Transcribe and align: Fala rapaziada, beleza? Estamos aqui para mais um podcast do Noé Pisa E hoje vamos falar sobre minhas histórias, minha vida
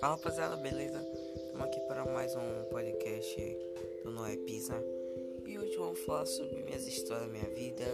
Fala 0.00 0.14
rapaziada, 0.14 0.56
beleza? 0.56 1.04
Estamos 1.34 1.66
aqui 1.66 1.80
para 1.80 2.04
mais 2.04 2.34
um 2.36 2.64
podcast 2.70 3.58
do 4.04 4.12
Noé 4.12 4.36
Pisa 4.36 4.80
E 5.44 5.58
hoje 5.58 5.76
vamos 5.76 5.98
falar 6.00 6.24
sobre 6.26 6.62
minhas 6.62 6.86
histórias, 6.86 7.28
minha 7.30 7.48
vida 7.50 7.84